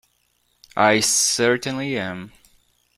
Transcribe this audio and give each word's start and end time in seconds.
I 0.77 0.99
certainly 0.99 1.95
am. 1.95 2.31